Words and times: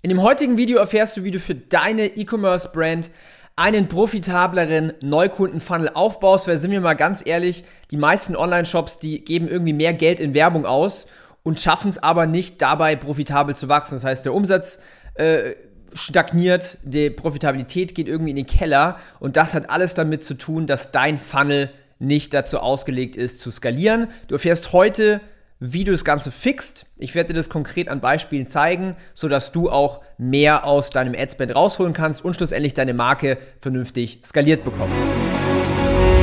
In 0.00 0.10
dem 0.10 0.22
heutigen 0.22 0.56
Video 0.56 0.78
erfährst 0.78 1.16
du, 1.16 1.24
wie 1.24 1.32
du 1.32 1.40
für 1.40 1.56
deine 1.56 2.06
E-Commerce-Brand 2.06 3.10
einen 3.56 3.88
profitableren 3.88 4.92
Neukundenfunnel 5.02 5.90
aufbaust, 5.92 6.46
weil 6.46 6.56
sind 6.56 6.70
wir 6.70 6.80
mal 6.80 6.94
ganz 6.94 7.26
ehrlich, 7.26 7.64
die 7.90 7.96
meisten 7.96 8.36
Online-Shops, 8.36 8.98
die 8.98 9.24
geben 9.24 9.48
irgendwie 9.48 9.72
mehr 9.72 9.92
Geld 9.92 10.20
in 10.20 10.34
Werbung 10.34 10.66
aus 10.66 11.08
und 11.42 11.58
schaffen 11.58 11.88
es 11.88 12.00
aber 12.00 12.28
nicht 12.28 12.62
dabei 12.62 12.94
profitabel 12.94 13.56
zu 13.56 13.68
wachsen. 13.68 13.96
Das 13.96 14.04
heißt, 14.04 14.24
der 14.24 14.34
Umsatz 14.34 14.78
äh, 15.14 15.54
stagniert, 15.94 16.78
die 16.84 17.10
Profitabilität 17.10 17.96
geht 17.96 18.06
irgendwie 18.06 18.30
in 18.30 18.36
den 18.36 18.46
Keller 18.46 18.98
und 19.18 19.36
das 19.36 19.52
hat 19.52 19.68
alles 19.68 19.94
damit 19.94 20.22
zu 20.22 20.34
tun, 20.34 20.68
dass 20.68 20.92
dein 20.92 21.16
Funnel 21.16 21.70
nicht 21.98 22.32
dazu 22.34 22.60
ausgelegt 22.60 23.16
ist 23.16 23.40
zu 23.40 23.50
skalieren. 23.50 24.06
Du 24.28 24.36
erfährst 24.36 24.72
heute, 24.72 25.20
wie 25.60 25.84
du 25.84 25.92
das 25.92 26.04
Ganze 26.04 26.30
fixt. 26.30 26.86
Ich 26.96 27.14
werde 27.14 27.32
dir 27.32 27.38
das 27.38 27.48
konkret 27.48 27.88
an 27.88 28.00
Beispielen 28.00 28.46
zeigen, 28.46 28.96
sodass 29.14 29.52
du 29.52 29.70
auch 29.70 30.00
mehr 30.16 30.64
aus 30.64 30.90
deinem 30.90 31.14
Adspend 31.16 31.54
rausholen 31.54 31.92
kannst 31.92 32.24
und 32.24 32.34
schlussendlich 32.34 32.74
deine 32.74 32.94
Marke 32.94 33.38
vernünftig 33.60 34.20
skaliert 34.24 34.64
bekommst. 34.64 35.06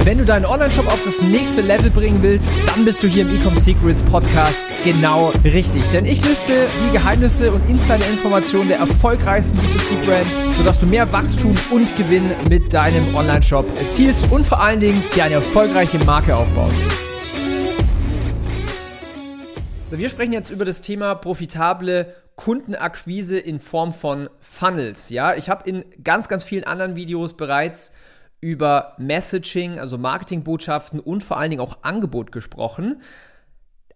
Wenn 0.05 0.19
du 0.19 0.25
deinen 0.25 0.45
Online-Shop 0.45 0.85
auf 0.85 1.01
das 1.03 1.19
nächste 1.23 1.61
Level 1.61 1.89
bringen 1.89 2.21
willst, 2.21 2.51
dann 2.67 2.85
bist 2.85 3.01
du 3.01 3.07
hier 3.07 3.23
im 3.23 3.35
Ecom 3.35 3.57
Secrets 3.57 4.03
Podcast 4.03 4.67
genau 4.83 5.33
richtig. 5.43 5.81
Denn 5.89 6.05
ich 6.05 6.23
lüfte 6.23 6.67
die 6.85 6.93
Geheimnisse 6.93 7.51
und 7.51 7.67
Insider-Informationen 7.67 8.67
der 8.67 8.77
erfolgreichsten 8.77 9.57
B2C-Brands, 9.57 10.43
sodass 10.57 10.77
du 10.77 10.85
mehr 10.85 11.11
Wachstum 11.11 11.55
und 11.71 11.95
Gewinn 11.95 12.29
mit 12.47 12.71
deinem 12.71 13.15
Online-Shop 13.15 13.65
erzielst 13.79 14.31
und 14.31 14.45
vor 14.45 14.61
allen 14.61 14.79
Dingen 14.79 15.01
dir 15.15 15.23
eine 15.23 15.35
erfolgreiche 15.35 15.97
Marke 15.97 16.35
aufbaust. 16.35 17.04
So, 19.95 19.99
wir 19.99 20.09
sprechen 20.09 20.33
jetzt 20.33 20.49
über 20.49 20.65
das 20.65 20.81
Thema 20.81 21.15
profitable 21.15 22.13
Kundenakquise 22.35 23.39
in 23.39 23.61
Form 23.61 23.93
von 23.93 24.29
Funnels. 24.41 25.09
Ja, 25.09 25.35
ich 25.35 25.49
habe 25.49 25.69
in 25.69 25.85
ganz, 26.03 26.27
ganz 26.27 26.43
vielen 26.43 26.65
anderen 26.65 26.97
Videos 26.97 27.37
bereits 27.37 27.93
über 28.41 28.95
Messaging, 28.97 29.79
also 29.79 29.97
Marketingbotschaften 29.97 30.99
und 30.99 31.23
vor 31.23 31.37
allen 31.37 31.49
Dingen 31.49 31.61
auch 31.61 31.77
Angebot 31.83 32.33
gesprochen. 32.33 33.03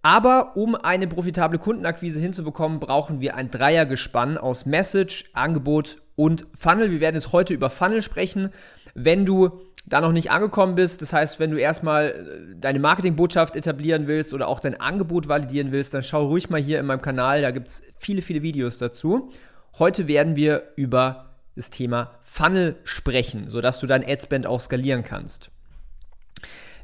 Aber 0.02 0.56
um 0.56 0.76
eine 0.76 1.06
profitable 1.06 1.60
Kundenakquise 1.60 2.22
hinzubekommen, 2.22 2.80
brauchen 2.80 3.20
wir 3.20 3.36
ein 3.36 3.52
Dreiergespann 3.52 4.38
aus 4.38 4.66
Message, 4.66 5.30
Angebot 5.34 6.02
und 6.16 6.48
Funnel. 6.58 6.92
Wir 6.92 7.02
werden 7.02 7.16
jetzt 7.16 7.34
heute 7.34 7.54
über 7.54 7.70
Funnel 7.70 8.04
sprechen. 8.04 8.54
Wenn 9.02 9.26
du 9.26 9.62
da 9.88 10.02
noch 10.02 10.12
nicht 10.12 10.30
angekommen 10.30 10.76
bist, 10.76 11.02
das 11.02 11.14
heißt, 11.14 11.40
wenn 11.40 11.52
du 11.52 11.58
erstmal 11.58 12.10
äh, 12.10 12.56
deine 12.56 12.80
Marketingbotschaft 12.80 13.56
etablieren 13.56 14.08
willst 14.08 14.34
oder 14.34 14.48
auch 14.48 14.60
dein 14.60 14.80
Angebot 14.80 15.28
validieren 15.28 15.72
willst, 15.72 15.94
dann 15.94 16.04
schau 16.04 16.28
ruhig 16.28 16.50
mal 16.50 16.62
hier 16.62 16.80
in 16.80 16.86
meinem 16.86 17.02
Kanal, 17.02 17.42
da 17.42 17.52
gibt 17.52 17.68
es 17.68 17.84
viele, 17.98 18.22
viele 18.22 18.42
Videos 18.42 18.78
dazu. 18.78 19.32
Heute 19.78 20.08
werden 20.08 20.36
wir 20.36 20.64
über 20.76 21.30
das 21.56 21.70
Thema 21.70 22.12
Funnel 22.22 22.76
sprechen, 22.84 23.50
sodass 23.50 23.80
du 23.80 23.88
dein 23.88 24.08
Adspend 24.08 24.46
auch 24.46 24.60
skalieren 24.60 25.04
kannst. 25.04 25.50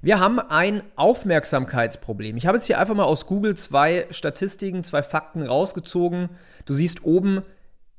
Wir 0.02 0.19
haben 0.19 0.39
ein 0.39 0.83
Aufmerksamkeitsproblem. 0.95 2.38
Ich 2.38 2.47
habe 2.47 2.58
jetzt 2.58 2.67
hier 2.67 2.80
einfach 2.80 2.95
mal 2.95 3.03
aus 3.03 3.25
Google 3.25 3.55
zwei 3.55 4.05
Statistiken, 4.11 4.83
zwei 4.83 5.03
Fakten 5.03 5.43
rausgezogen. 5.43 6.30
Du 6.66 6.73
siehst 6.73 7.03
oben 7.03 7.41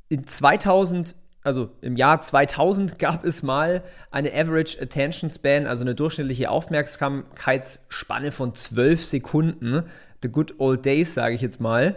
in 0.08 0.26
2000 0.26 1.14
also 1.46 1.70
im 1.80 1.96
Jahr 1.96 2.20
2000 2.20 2.98
gab 2.98 3.24
es 3.24 3.44
mal 3.44 3.82
eine 4.10 4.34
Average 4.34 4.82
Attention 4.82 5.30
Span, 5.30 5.66
also 5.66 5.84
eine 5.84 5.94
durchschnittliche 5.94 6.50
Aufmerksamkeitsspanne 6.50 8.32
von 8.32 8.56
12 8.56 9.04
Sekunden. 9.04 9.84
The 10.22 10.28
good 10.28 10.56
old 10.58 10.84
days, 10.84 11.14
sage 11.14 11.36
ich 11.36 11.40
jetzt 11.40 11.60
mal. 11.60 11.94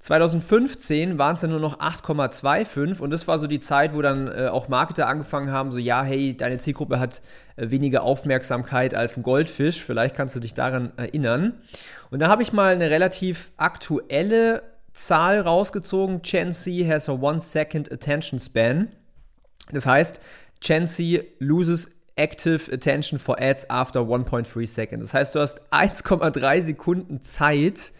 2015 0.00 1.18
waren 1.18 1.34
es 1.34 1.40
dann 1.40 1.50
nur 1.50 1.60
noch 1.60 1.78
8,25 1.78 3.00
und 3.00 3.10
das 3.10 3.28
war 3.28 3.38
so 3.38 3.46
die 3.46 3.60
Zeit, 3.60 3.94
wo 3.94 4.02
dann 4.02 4.28
äh, 4.28 4.48
auch 4.48 4.68
Marketer 4.68 5.06
angefangen 5.06 5.52
haben, 5.52 5.70
so 5.70 5.78
ja, 5.78 6.02
hey, 6.02 6.36
deine 6.36 6.58
Zielgruppe 6.58 6.98
hat 6.98 7.22
äh, 7.56 7.70
weniger 7.70 8.02
Aufmerksamkeit 8.02 8.94
als 8.94 9.16
ein 9.16 9.22
Goldfisch, 9.22 9.82
vielleicht 9.82 10.16
kannst 10.16 10.34
du 10.34 10.40
dich 10.40 10.54
daran 10.54 10.92
erinnern. 10.96 11.54
Und 12.10 12.20
da 12.20 12.28
habe 12.28 12.42
ich 12.42 12.52
mal 12.52 12.74
eine 12.74 12.90
relativ 12.90 13.50
aktuelle 13.56 14.62
Zahl 14.98 15.40
rausgezogen. 15.40 16.22
Gen 16.22 16.52
Z 16.52 16.86
has 16.88 17.08
a 17.08 17.12
one 17.12 17.40
second 17.40 17.92
attention 17.92 18.40
span. 18.40 18.88
Das 19.70 19.86
heißt, 19.86 20.20
Gen 20.60 20.86
Z 20.86 21.24
loses 21.38 21.90
active 22.16 22.72
attention 22.72 23.18
for 23.18 23.40
ads 23.40 23.70
after 23.70 24.00
1.3 24.00 24.66
seconds. 24.66 25.04
Das 25.04 25.14
heißt, 25.14 25.34
du 25.34 25.40
hast 25.40 25.62
1,3 25.72 26.62
Sekunden 26.62 27.22
Zeit, 27.22 27.92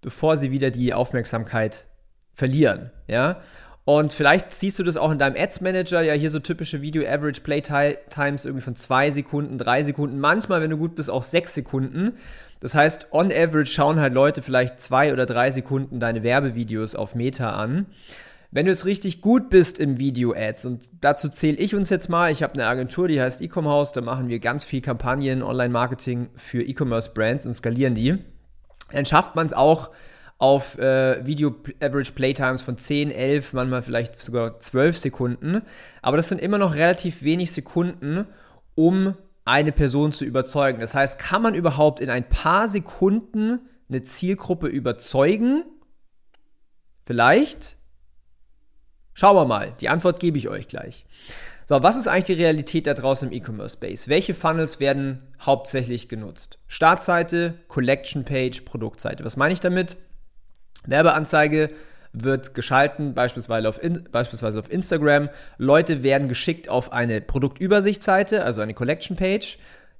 bevor 0.00 0.38
sie 0.38 0.50
wieder 0.50 0.70
die 0.70 0.94
Aufmerksamkeit 0.94 1.86
verlieren. 2.32 2.90
Ja? 3.06 3.42
Und 3.84 4.12
vielleicht 4.12 4.52
siehst 4.52 4.78
du 4.78 4.84
das 4.84 4.96
auch 4.96 5.10
in 5.10 5.18
deinem 5.18 5.34
Ads 5.36 5.60
Manager, 5.60 6.02
ja, 6.02 6.12
hier 6.12 6.30
so 6.30 6.38
typische 6.38 6.82
Video 6.82 7.02
Average 7.02 7.40
Play 7.40 7.60
Times 7.60 8.44
irgendwie 8.44 8.62
von 8.62 8.76
2 8.76 9.10
Sekunden, 9.10 9.58
3 9.58 9.82
Sekunden, 9.82 10.20
manchmal, 10.20 10.60
wenn 10.60 10.70
du 10.70 10.76
gut 10.76 10.94
bist, 10.94 11.10
auch 11.10 11.24
6 11.24 11.52
Sekunden. 11.52 12.12
Das 12.60 12.76
heißt, 12.76 13.08
on 13.10 13.32
average 13.32 13.72
schauen 13.72 13.98
halt 13.98 14.14
Leute 14.14 14.40
vielleicht 14.40 14.80
zwei 14.80 15.12
oder 15.12 15.26
drei 15.26 15.50
Sekunden 15.50 15.98
deine 15.98 16.22
Werbevideos 16.22 16.94
auf 16.94 17.16
Meta 17.16 17.56
an. 17.56 17.86
Wenn 18.52 18.66
du 18.66 18.70
jetzt 18.70 18.84
richtig 18.84 19.20
gut 19.20 19.50
bist 19.50 19.80
im 19.80 19.98
Video-Ads, 19.98 20.66
und 20.66 20.90
dazu 21.00 21.28
zähle 21.28 21.56
ich 21.56 21.74
uns 21.74 21.90
jetzt 21.90 22.08
mal, 22.08 22.30
ich 22.30 22.44
habe 22.44 22.54
eine 22.54 22.66
Agentur, 22.66 23.08
die 23.08 23.20
heißt 23.20 23.40
Ecom 23.40 23.66
House, 23.66 23.90
da 23.90 24.00
machen 24.00 24.28
wir 24.28 24.38
ganz 24.38 24.62
viel 24.62 24.80
Kampagnen, 24.80 25.42
Online-Marketing 25.42 26.28
für 26.36 26.62
E-Commerce-Brands 26.62 27.46
und 27.46 27.54
skalieren 27.54 27.96
die, 27.96 28.18
dann 28.92 29.06
schafft 29.06 29.34
man 29.34 29.46
es 29.46 29.54
auch 29.54 29.90
auf 30.38 30.78
äh, 30.78 31.24
Video 31.24 31.54
Average 31.80 32.12
Playtimes 32.12 32.62
von 32.62 32.76
10, 32.76 33.10
11, 33.10 33.52
manchmal 33.52 33.82
vielleicht 33.82 34.18
sogar 34.20 34.58
12 34.58 34.98
Sekunden. 34.98 35.62
Aber 36.02 36.16
das 36.16 36.28
sind 36.28 36.40
immer 36.40 36.58
noch 36.58 36.74
relativ 36.74 37.22
wenig 37.22 37.52
Sekunden, 37.52 38.26
um 38.74 39.14
eine 39.44 39.72
Person 39.72 40.12
zu 40.12 40.24
überzeugen. 40.24 40.80
Das 40.80 40.94
heißt, 40.94 41.18
kann 41.18 41.42
man 41.42 41.54
überhaupt 41.54 42.00
in 42.00 42.10
ein 42.10 42.28
paar 42.28 42.68
Sekunden 42.68 43.60
eine 43.88 44.02
Zielgruppe 44.02 44.68
überzeugen? 44.68 45.64
Vielleicht? 47.06 47.76
Schauen 49.14 49.36
wir 49.36 49.44
mal. 49.44 49.74
Die 49.80 49.88
Antwort 49.88 50.20
gebe 50.20 50.38
ich 50.38 50.48
euch 50.48 50.68
gleich. 50.68 51.04
So, 51.66 51.82
was 51.82 51.96
ist 51.96 52.08
eigentlich 52.08 52.36
die 52.36 52.42
Realität 52.42 52.86
da 52.86 52.94
draußen 52.94 53.28
im 53.30 53.34
E-Commerce 53.34 53.76
Space? 53.76 54.08
Welche 54.08 54.34
Funnels 54.34 54.80
werden 54.80 55.22
hauptsächlich 55.40 56.08
genutzt? 56.08 56.58
Startseite, 56.66 57.54
Collection 57.68 58.24
Page, 58.24 58.62
Produktseite. 58.62 59.24
Was 59.24 59.36
meine 59.36 59.54
ich 59.54 59.60
damit? 59.60 59.96
Werbeanzeige, 60.86 61.70
wird 62.12 62.54
geschalten, 62.54 63.14
beispielsweise 63.14 63.68
auf, 63.68 63.82
in, 63.82 64.04
beispielsweise 64.10 64.58
auf 64.58 64.70
Instagram. 64.70 65.30
Leute 65.58 66.02
werden 66.02 66.28
geschickt 66.28 66.68
auf 66.68 66.92
eine 66.92 67.20
Produktübersichtsseite, 67.20 68.44
also 68.44 68.60
eine 68.60 68.74
Collection 68.74 69.16
Page. 69.16 69.58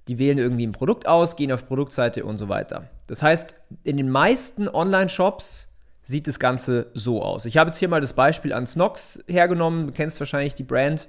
Die 0.09 0.19
wählen 0.19 0.38
irgendwie 0.38 0.66
ein 0.66 0.72
Produkt 0.72 1.06
aus, 1.06 1.37
gehen 1.37 1.53
auf 1.53 1.66
Produktseite 1.66 2.25
und 2.25 2.37
so 2.37 2.48
weiter. 2.48 2.88
Das 3.06 3.22
heißt, 3.22 3.54
in 3.84 3.97
den 3.97 4.10
meisten 4.10 4.69
Online-Shops 4.69 5.69
sieht 6.03 6.26
das 6.26 6.41
Ganze 6.41 6.91
so 6.93 7.22
aus. 7.22 7.44
Ich 7.44 7.56
habe 7.56 7.69
jetzt 7.69 7.78
hier 7.78 7.88
mal 7.88 8.00
das 8.00 8.12
Beispiel 8.12 8.53
an 8.53 8.66
Snox 8.66 9.20
hergenommen. 9.28 9.87
Du 9.87 9.93
kennst 9.93 10.19
wahrscheinlich 10.19 10.54
die 10.54 10.64
Brand. 10.64 11.09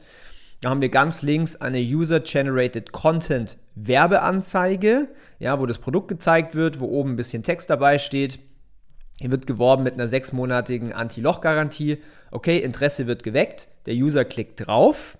Da 0.62 0.70
haben 0.70 0.82
wir 0.82 0.90
ganz 0.90 1.24
links 1.24 1.56
eine 1.56 1.80
User-Generated 1.80 2.92
Content 2.92 3.58
Werbeanzeige, 3.76 5.10
ja, 5.40 5.60
wo 5.60 5.66
das 5.66 5.80
Produkt 5.80 6.08
gezeigt 6.08 6.54
wird, 6.54 6.80
wo 6.80 6.86
oben 6.86 7.14
ein 7.14 7.16
bisschen 7.16 7.44
Text 7.44 7.72
dabei 7.72 7.98
steht. 7.98 8.40
Hier 9.24 9.32
wird 9.32 9.48
geworben 9.48 9.84
mit 9.84 9.94
einer 9.94 10.10
sechsmonatigen 10.10 10.92
Anti-Loch-Garantie. 10.92 12.00
Okay, 12.32 12.58
Interesse 12.58 13.08
wird 13.08 13.24
geweckt. 13.24 13.70
Der 13.86 13.94
User 13.94 14.26
klickt 14.26 14.68
drauf. 14.68 15.18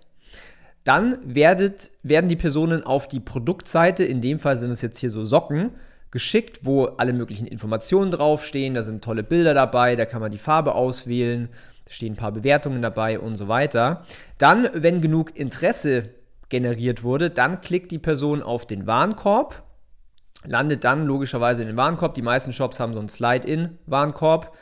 Dann 0.84 1.20
werdet, 1.24 1.90
werden 2.04 2.28
die 2.28 2.36
Personen 2.36 2.84
auf 2.84 3.08
die 3.08 3.22
Produktseite, 3.22 4.04
in 4.04 4.20
dem 4.20 4.40
Fall 4.40 4.58
sind 4.58 4.72
es 4.72 4.82
jetzt 4.82 5.00
hier 5.00 5.10
so 5.10 5.24
Socken, 5.24 5.70
geschickt, 6.12 6.60
wo 6.64 6.84
alle 6.84 7.14
möglichen 7.14 7.48
Informationen 7.48 8.12
draufstehen. 8.12 8.74
Da 8.74 8.84
sind 8.84 9.06
tolle 9.06 9.24
Bilder 9.24 9.54
dabei, 9.54 9.96
da 9.96 10.04
kann 10.04 10.20
man 10.20 10.34
die 10.34 10.38
Farbe 10.38 10.76
auswählen, 10.76 11.48
da 11.86 11.94
stehen 11.94 12.12
ein 12.12 12.18
paar 12.18 12.34
Bewertungen 12.34 12.82
dabei 12.82 13.22
und 13.22 13.38
so 13.38 13.48
weiter. 13.48 14.04
Dann, 14.38 14.68
wenn 14.74 15.00
genug 15.00 15.40
Interesse 15.40 16.10
generiert 16.50 17.04
wurde, 17.04 17.30
dann 17.30 17.62
klickt 17.62 17.90
die 17.94 18.00
Person 18.00 18.44
auf 18.44 18.68
den 18.68 18.86
Warenkorb 18.86 19.64
landet 20.46 20.84
dann 20.84 21.06
logischerweise 21.06 21.62
in 21.62 21.68
den 21.68 21.78
Warenkorb. 21.78 22.16
Die 22.16 22.22
meisten 22.22 22.54
Shops 22.54 22.80
haben 22.80 22.94
so 22.94 23.00
einen 23.00 23.10
Slide-In-Warenkorb, 23.10 24.54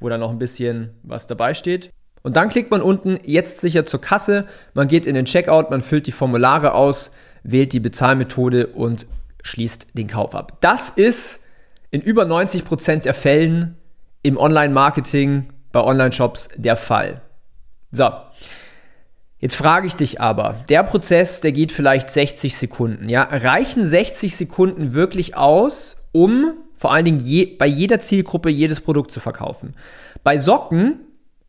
wo 0.00 0.08
dann 0.08 0.20
noch 0.20 0.30
ein 0.30 0.38
bisschen 0.38 0.90
was 1.02 1.26
dabei 1.26 1.54
steht. 1.54 1.90
Und 2.22 2.36
dann 2.36 2.50
klickt 2.50 2.70
man 2.70 2.82
unten 2.82 3.18
jetzt 3.24 3.60
sicher 3.60 3.84
zur 3.84 4.00
Kasse, 4.00 4.46
man 4.74 4.88
geht 4.88 5.06
in 5.06 5.14
den 5.14 5.24
Checkout, 5.24 5.70
man 5.70 5.80
füllt 5.80 6.06
die 6.06 6.12
Formulare 6.12 6.74
aus, 6.74 7.12
wählt 7.42 7.72
die 7.72 7.80
Bezahlmethode 7.80 8.68
und 8.68 9.06
schließt 9.42 9.88
den 9.94 10.06
Kauf 10.06 10.34
ab. 10.34 10.58
Das 10.60 10.90
ist 10.90 11.40
in 11.90 12.00
über 12.00 12.24
90 12.24 12.64
Prozent 12.64 13.04
der 13.04 13.14
Fällen 13.14 13.76
im 14.22 14.36
Online-Marketing 14.38 15.48
bei 15.72 15.82
Online-Shops 15.82 16.50
der 16.56 16.76
Fall. 16.76 17.22
So, 17.90 18.08
Jetzt 19.42 19.56
frage 19.56 19.86
ich 19.86 19.96
dich 19.96 20.22
aber, 20.22 20.54
der 20.70 20.82
Prozess, 20.84 21.42
der 21.42 21.52
geht 21.52 21.72
vielleicht 21.72 22.08
60 22.08 22.56
Sekunden, 22.56 23.10
ja? 23.10 23.24
Reichen 23.24 23.86
60 23.86 24.34
Sekunden 24.34 24.94
wirklich 24.94 25.36
aus, 25.36 26.08
um 26.12 26.54
vor 26.72 26.94
allen 26.94 27.04
Dingen 27.04 27.20
je, 27.20 27.44
bei 27.44 27.66
jeder 27.66 28.00
Zielgruppe 28.00 28.48
jedes 28.48 28.80
Produkt 28.80 29.10
zu 29.10 29.20
verkaufen? 29.20 29.74
Bei 30.24 30.38
Socken 30.38 31.00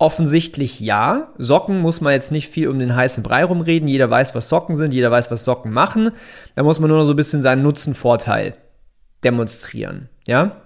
Offensichtlich 0.04 0.82
ja. 0.82 1.30
Socken 1.38 1.80
muss 1.80 2.02
man 2.02 2.12
jetzt 2.12 2.34
nicht 2.34 2.50
viel 2.50 2.68
um 2.68 2.78
den 2.78 2.94
heißen 2.94 3.24
Brei 3.24 3.46
rumreden. 3.46 3.88
Jeder 3.88 4.10
weiß, 4.10 4.36
was 4.36 4.50
Socken 4.50 4.76
sind, 4.76 4.94
jeder 4.94 5.12
weiß, 5.12 5.32
was 5.32 5.46
Socken 5.46 5.72
machen. 5.72 6.12
Da 6.56 6.64
muss 6.64 6.80
man 6.80 6.90
nur 6.90 6.98
noch 6.98 7.06
so 7.06 7.14
ein 7.14 7.16
bisschen 7.16 7.42
seinen 7.42 7.62
Nutzenvorteil 7.64 8.54
demonstrieren. 9.24 10.10
Ja? 10.28 10.63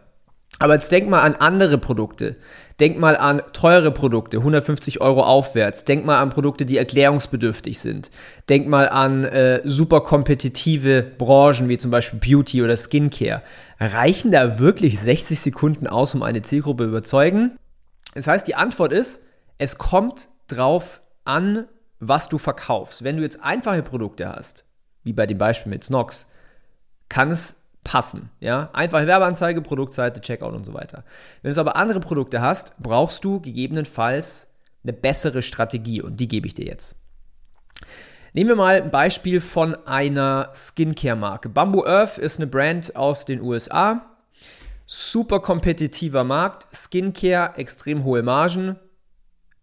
Aber 0.60 0.74
jetzt 0.74 0.92
denk 0.92 1.10
mal 1.10 1.22
an 1.22 1.36
andere 1.36 1.78
Produkte. 1.78 2.38
Denk 2.80 3.00
mal 3.00 3.16
an 3.16 3.42
teure 3.54 3.92
Produkte, 3.92 4.38
150 4.38 5.02
Euro 5.02 5.24
aufwärts. 5.24 5.84
Denk 5.86 6.06
mal 6.06 6.20
an 6.20 6.30
Produkte, 6.30 6.66
die 6.66 6.78
erklärungsbedürftig 6.78 7.80
sind. 7.80 8.12
Denk 8.50 8.68
mal 8.68 8.88
an 8.90 9.24
äh, 9.24 9.62
super 9.64 10.02
kompetitive 10.02 11.04
Branchen 11.18 11.70
wie 11.70 11.78
zum 11.78 11.90
Beispiel 11.90 12.20
Beauty 12.20 12.62
oder 12.62 12.78
Skincare. 12.78 13.42
Reichen 13.80 14.32
da 14.32 14.60
wirklich 14.60 15.00
60 15.00 15.40
Sekunden 15.40 15.88
aus, 15.88 16.14
um 16.14 16.22
eine 16.22 16.44
Zielgruppe 16.44 16.86
überzeugen? 16.86 17.58
Das 18.14 18.28
heißt, 18.28 18.48
die 18.48 18.56
Antwort 18.56 18.94
ist, 18.94 19.22
es 19.58 19.78
kommt 19.78 20.30
drauf 20.48 21.02
an, 21.24 21.66
was 22.00 22.30
du 22.30 22.38
verkaufst. 22.38 23.04
Wenn 23.04 23.18
du 23.18 23.24
jetzt 23.24 23.44
einfache 23.44 23.82
Produkte 23.82 24.30
hast, 24.30 24.66
wie 25.04 25.14
bei 25.14 25.26
dem 25.26 25.38
Beispiel 25.38 25.72
mit 25.72 25.84
Snox, 25.84 26.28
kann 27.10 27.32
es 27.32 27.57
passen. 27.88 28.30
Ja? 28.42 28.70
Einfache 28.74 29.08
Werbeanzeige, 29.08 29.62
Produktseite, 29.62 30.20
Checkout 30.20 30.54
und 30.54 30.66
so 30.66 30.74
weiter. 30.74 31.06
Wenn 31.42 31.54
du 31.54 31.62
aber 31.62 31.78
andere 31.78 32.02
Produkte 32.02 32.42
hast, 32.42 32.74
brauchst 32.80 33.24
du 33.24 33.40
gegebenenfalls 33.40 34.48
eine 34.84 34.92
bessere 34.92 35.42
Strategie 35.42 36.02
und 36.02 36.18
die 36.20 36.28
gebe 36.28 36.48
ich 36.48 36.54
dir 36.54 36.66
jetzt. 36.66 36.96
Nehmen 38.34 38.50
wir 38.50 38.56
mal 38.58 38.82
ein 38.82 38.92
Beispiel 38.92 39.40
von 39.40 39.74
einer 39.88 40.52
Skincare-Marke. 40.54 41.48
Bamboo 41.48 41.86
Earth 41.86 42.18
ist 42.18 42.38
eine 42.38 42.48
Brand 42.48 42.94
aus 42.98 43.24
den 43.24 43.42
USA. 43.42 44.06
Super 44.86 45.40
kompetitiver 45.40 46.26
Markt. 46.26 46.68
Skincare, 46.76 47.58
extrem 47.58 48.04
hohe 48.04 48.22
Margen, 48.22 48.76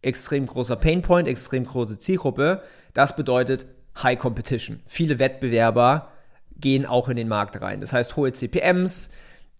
extrem 0.00 0.47
großer 0.47 0.77
Painpoint, 0.77 1.29
extrem 1.29 1.65
große 1.65 1.99
Zielgruppe. 1.99 2.62
Das 2.94 3.15
bedeutet 3.15 3.67
High 4.03 4.19
Competition. 4.19 4.81
Viele 4.87 5.19
Wettbewerber, 5.19 6.09
gehen 6.64 6.87
auch 6.87 7.11
in 7.11 7.16
den 7.16 7.28
Markt 7.28 7.61
rein. 7.61 7.82
Das 7.82 7.93
heißt, 7.93 8.16
hohe 8.16 8.32
CPMs, 8.32 9.11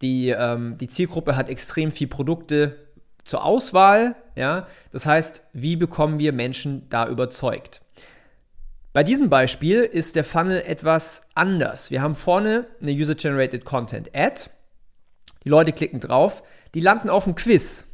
die, 0.00 0.30
ähm, 0.30 0.78
die 0.78 0.88
Zielgruppe 0.88 1.36
hat 1.36 1.50
extrem 1.50 1.92
viel 1.92 2.08
Produkte 2.08 2.76
zur 3.24 3.44
Auswahl. 3.44 4.16
Ja? 4.36 4.66
Das 4.90 5.04
heißt, 5.04 5.42
wie 5.52 5.76
bekommen 5.76 6.18
wir 6.18 6.32
Menschen 6.32 6.88
da 6.88 7.06
überzeugt? 7.06 7.82
Bei 8.94 9.04
diesem 9.04 9.28
Beispiel 9.28 9.82
ist 9.82 10.16
der 10.16 10.24
Funnel 10.24 10.62
etwas 10.66 11.22
anders. 11.34 11.90
Wir 11.90 12.00
haben 12.00 12.14
vorne 12.14 12.66
eine 12.80 12.92
User-Generated 12.92 13.66
Content 13.66 14.10
Ad. 14.14 14.48
Die 15.44 15.50
Leute 15.50 15.72
klicken 15.72 16.00
drauf, 16.00 16.42
die 16.74 16.80
landen 16.80 17.10
auf 17.10 17.26
einem 17.26 17.34
Quiz. 17.34 17.84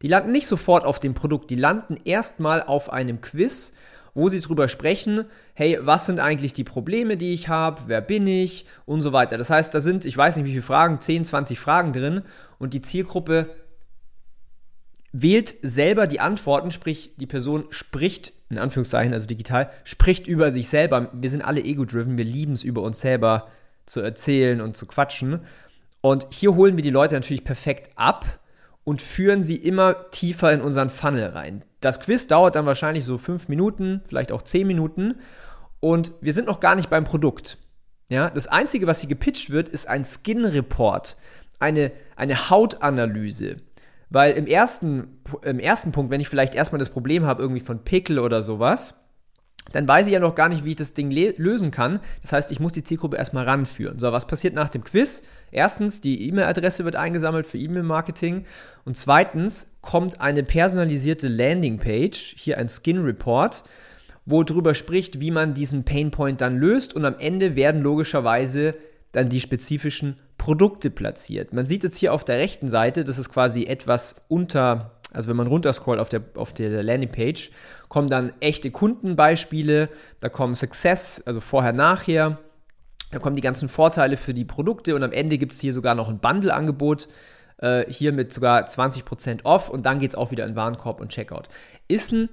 Die 0.00 0.08
landen 0.08 0.30
nicht 0.30 0.46
sofort 0.46 0.84
auf 0.84 1.00
dem 1.00 1.14
Produkt, 1.14 1.50
die 1.50 1.56
landen 1.56 1.96
erstmal 2.04 2.62
auf 2.62 2.92
einem 2.92 3.20
Quiz 3.20 3.72
wo 4.14 4.28
sie 4.28 4.40
drüber 4.40 4.68
sprechen, 4.68 5.24
hey, 5.54 5.78
was 5.80 6.06
sind 6.06 6.20
eigentlich 6.20 6.52
die 6.52 6.64
Probleme, 6.64 7.16
die 7.16 7.32
ich 7.32 7.48
habe, 7.48 7.82
wer 7.86 8.00
bin 8.00 8.26
ich 8.26 8.66
und 8.84 9.00
so 9.00 9.12
weiter. 9.12 9.38
Das 9.38 9.50
heißt, 9.50 9.74
da 9.74 9.80
sind, 9.80 10.04
ich 10.04 10.16
weiß 10.16 10.36
nicht 10.36 10.46
wie 10.46 10.50
viele 10.50 10.62
Fragen, 10.62 11.00
10, 11.00 11.24
20 11.24 11.58
Fragen 11.58 11.92
drin 11.92 12.22
und 12.58 12.74
die 12.74 12.82
Zielgruppe 12.82 13.50
wählt 15.12 15.54
selber 15.62 16.06
die 16.06 16.20
Antworten, 16.20 16.70
sprich 16.70 17.12
die 17.16 17.26
Person 17.26 17.66
spricht, 17.70 18.32
in 18.50 18.58
Anführungszeichen, 18.58 19.12
also 19.12 19.26
digital, 19.26 19.70
spricht 19.84 20.26
über 20.26 20.52
sich 20.52 20.68
selber. 20.68 21.10
Wir 21.12 21.30
sind 21.30 21.42
alle 21.42 21.62
ego-driven, 21.62 22.18
wir 22.18 22.24
lieben 22.24 22.52
es 22.54 22.64
über 22.64 22.82
uns 22.82 23.00
selber 23.00 23.48
zu 23.86 24.00
erzählen 24.00 24.60
und 24.60 24.76
zu 24.76 24.86
quatschen. 24.86 25.40
Und 26.00 26.26
hier 26.30 26.54
holen 26.54 26.76
wir 26.76 26.82
die 26.82 26.90
Leute 26.90 27.14
natürlich 27.14 27.44
perfekt 27.44 27.90
ab 27.94 28.40
und 28.84 29.00
führen 29.00 29.42
sie 29.42 29.56
immer 29.56 30.10
tiefer 30.10 30.52
in 30.52 30.60
unseren 30.60 30.88
Funnel 30.88 31.28
rein. 31.28 31.62
Das 31.82 32.00
Quiz 32.00 32.26
dauert 32.28 32.54
dann 32.54 32.64
wahrscheinlich 32.64 33.04
so 33.04 33.18
fünf 33.18 33.48
Minuten, 33.48 34.00
vielleicht 34.08 34.32
auch 34.32 34.42
zehn 34.42 34.66
Minuten 34.66 35.16
und 35.80 36.12
wir 36.20 36.32
sind 36.32 36.46
noch 36.46 36.60
gar 36.60 36.76
nicht 36.76 36.88
beim 36.88 37.04
Produkt. 37.04 37.58
Ja, 38.08 38.30
das 38.30 38.46
Einzige, 38.46 38.86
was 38.86 39.00
hier 39.00 39.08
gepitcht 39.08 39.50
wird, 39.50 39.68
ist 39.68 39.88
ein 39.88 40.04
Skin 40.04 40.44
Report, 40.44 41.16
eine, 41.58 41.92
eine 42.14 42.50
Hautanalyse. 42.50 43.56
Weil 44.10 44.34
im 44.34 44.46
ersten, 44.46 45.22
im 45.42 45.58
ersten 45.58 45.90
Punkt, 45.90 46.10
wenn 46.10 46.20
ich 46.20 46.28
vielleicht 46.28 46.54
erstmal 46.54 46.78
das 46.78 46.90
Problem 46.90 47.26
habe, 47.26 47.42
irgendwie 47.42 47.62
von 47.62 47.82
Pickel 47.82 48.18
oder 48.18 48.42
sowas, 48.42 49.01
dann 49.70 49.88
weiß 49.88 50.06
ich 50.06 50.12
ja 50.12 50.20
noch 50.20 50.34
gar 50.34 50.48
nicht, 50.48 50.64
wie 50.64 50.70
ich 50.70 50.76
das 50.76 50.92
Ding 50.92 51.10
lösen 51.10 51.70
kann. 51.70 52.00
Das 52.20 52.32
heißt, 52.32 52.50
ich 52.50 52.60
muss 52.60 52.72
die 52.72 52.82
Zielgruppe 52.82 53.16
erstmal 53.16 53.44
ranführen. 53.44 53.98
So, 53.98 54.12
was 54.12 54.26
passiert 54.26 54.54
nach 54.54 54.68
dem 54.68 54.84
Quiz? 54.84 55.22
Erstens, 55.50 56.00
die 56.00 56.28
E-Mail-Adresse 56.28 56.84
wird 56.84 56.96
eingesammelt 56.96 57.46
für 57.46 57.58
E-Mail-Marketing. 57.58 58.44
Und 58.84 58.96
zweitens 58.96 59.68
kommt 59.80 60.20
eine 60.20 60.42
personalisierte 60.42 61.28
Landingpage, 61.28 62.34
hier 62.36 62.58
ein 62.58 62.68
Skin-Report, 62.68 63.64
wo 64.26 64.42
drüber 64.42 64.74
spricht, 64.74 65.20
wie 65.20 65.30
man 65.30 65.54
diesen 65.54 65.84
Painpoint 65.84 66.40
dann 66.40 66.58
löst. 66.58 66.94
Und 66.94 67.04
am 67.04 67.16
Ende 67.18 67.56
werden 67.56 67.82
logischerweise 67.82 68.74
dann 69.12 69.28
die 69.28 69.40
spezifischen 69.40 70.18
Produkte 70.38 70.90
platziert. 70.90 71.52
Man 71.52 71.66
sieht 71.66 71.84
jetzt 71.84 71.96
hier 71.96 72.12
auf 72.12 72.24
der 72.24 72.38
rechten 72.38 72.68
Seite, 72.68 73.04
das 73.04 73.18
ist 73.18 73.28
quasi 73.28 73.64
etwas 73.64 74.16
unter 74.28 74.98
also 75.12 75.28
wenn 75.28 75.36
man 75.36 75.46
runterscrollt 75.46 76.00
auf 76.00 76.08
der, 76.08 76.22
auf 76.34 76.52
der 76.52 76.82
Landingpage, 76.82 77.50
kommen 77.88 78.08
dann 78.08 78.32
echte 78.40 78.70
Kundenbeispiele, 78.70 79.88
da 80.20 80.28
kommen 80.28 80.54
Success, 80.54 81.22
also 81.26 81.40
vorher, 81.40 81.72
nachher, 81.72 82.38
da 83.10 83.18
kommen 83.18 83.36
die 83.36 83.42
ganzen 83.42 83.68
Vorteile 83.68 84.16
für 84.16 84.34
die 84.34 84.44
Produkte 84.44 84.94
und 84.94 85.02
am 85.02 85.12
Ende 85.12 85.38
gibt 85.38 85.52
es 85.52 85.60
hier 85.60 85.72
sogar 85.72 85.94
noch 85.94 86.08
ein 86.08 86.18
Bundle-Angebot, 86.18 87.08
äh, 87.58 87.84
hier 87.90 88.12
mit 88.12 88.32
sogar 88.32 88.64
20% 88.64 89.44
off 89.44 89.68
und 89.68 89.84
dann 89.86 89.98
geht 89.98 90.10
es 90.10 90.16
auch 90.16 90.30
wieder 90.30 90.46
in 90.46 90.56
Warenkorb 90.56 91.00
und 91.00 91.10
Checkout. 91.10 91.48
Ist 91.88 92.12
ein 92.12 92.28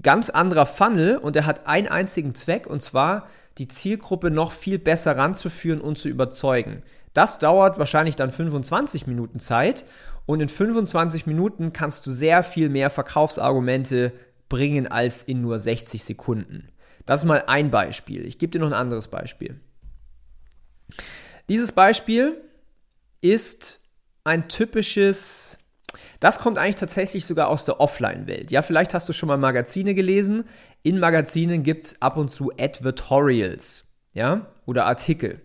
ganz 0.00 0.30
anderer 0.30 0.66
Funnel 0.66 1.18
und 1.18 1.36
er 1.36 1.46
hat 1.46 1.66
einen 1.66 1.88
einzigen 1.88 2.34
Zweck 2.34 2.66
und 2.66 2.80
zwar 2.80 3.26
die 3.58 3.68
Zielgruppe 3.68 4.30
noch 4.30 4.52
viel 4.52 4.78
besser 4.78 5.16
ranzuführen 5.16 5.80
und 5.80 5.98
zu 5.98 6.08
überzeugen. 6.08 6.82
Das 7.12 7.38
dauert 7.38 7.78
wahrscheinlich 7.78 8.16
dann 8.16 8.30
25 8.30 9.06
Minuten 9.06 9.38
Zeit 9.38 9.84
und 10.26 10.40
in 10.40 10.48
25 10.48 11.26
Minuten 11.26 11.72
kannst 11.72 12.06
du 12.06 12.10
sehr 12.10 12.42
viel 12.42 12.68
mehr 12.68 12.90
Verkaufsargumente 12.90 14.12
bringen 14.48 14.86
als 14.86 15.22
in 15.22 15.40
nur 15.40 15.58
60 15.58 16.04
Sekunden. 16.04 16.68
Das 17.06 17.20
ist 17.22 17.26
mal 17.26 17.44
ein 17.46 17.70
Beispiel. 17.70 18.26
Ich 18.26 18.38
gebe 18.38 18.50
dir 18.50 18.60
noch 18.60 18.68
ein 18.68 18.72
anderes 18.72 19.08
Beispiel. 19.08 19.60
Dieses 21.48 21.72
Beispiel 21.72 22.40
ist 23.20 23.80
ein 24.24 24.48
typisches, 24.48 25.58
das 26.20 26.38
kommt 26.38 26.58
eigentlich 26.58 26.76
tatsächlich 26.76 27.26
sogar 27.26 27.48
aus 27.48 27.64
der 27.64 27.80
Offline-Welt. 27.80 28.50
Ja, 28.50 28.62
vielleicht 28.62 28.94
hast 28.94 29.08
du 29.08 29.12
schon 29.12 29.26
mal 29.26 29.36
Magazine 29.36 29.94
gelesen. 29.94 30.44
In 30.82 30.98
Magazinen 30.98 31.62
gibt 31.62 31.86
es 31.86 32.02
ab 32.02 32.16
und 32.16 32.30
zu 32.30 32.52
Advertorials, 32.58 33.84
ja, 34.12 34.52
oder 34.66 34.86
Artikel. 34.86 35.40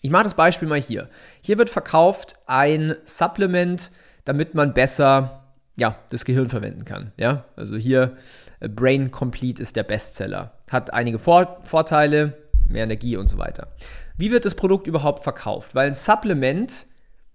Ich 0.00 0.10
mache 0.10 0.24
das 0.24 0.34
Beispiel 0.34 0.68
mal 0.68 0.80
hier. 0.80 1.08
Hier 1.40 1.58
wird 1.58 1.70
verkauft 1.70 2.36
ein 2.46 2.94
Supplement, 3.04 3.90
damit 4.24 4.54
man 4.54 4.72
besser 4.72 5.40
ja, 5.76 5.96
das 6.10 6.24
Gehirn 6.24 6.48
verwenden 6.48 6.84
kann. 6.84 7.12
Ja? 7.16 7.44
Also 7.56 7.76
hier 7.76 8.16
äh, 8.60 8.68
Brain 8.68 9.10
Complete 9.10 9.62
ist 9.62 9.76
der 9.76 9.82
Bestseller. 9.82 10.52
Hat 10.68 10.92
einige 10.92 11.18
Vor 11.18 11.60
Vorteile, 11.64 12.36
mehr 12.68 12.84
Energie 12.84 13.16
und 13.16 13.28
so 13.28 13.38
weiter. 13.38 13.68
Wie 14.16 14.30
wird 14.30 14.44
das 14.44 14.54
Produkt 14.54 14.86
überhaupt 14.86 15.24
verkauft? 15.24 15.74
Weil 15.74 15.88
ein 15.88 15.94
Supplement, 15.94 16.86